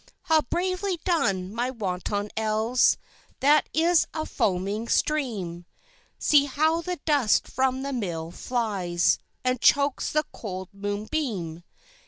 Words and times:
Ha! 0.21 0.41
bravely 0.49 0.97
done, 1.03 1.53
my 1.53 1.69
wanton 1.69 2.31
Elves, 2.35 2.97
That 3.39 3.69
is 3.71 4.07
a 4.15 4.25
foaming 4.25 4.87
stream: 4.87 5.67
See 6.17 6.45
how 6.45 6.81
the 6.81 6.99
dust 7.05 7.47
from 7.47 7.83
the 7.83 7.93
mill 7.93 8.31
flies, 8.31 9.19
And 9.43 9.61
chokes 9.61 10.11
the 10.11 10.23
cold 10.33 10.69
moon 10.73 11.05
beam. 11.05 11.63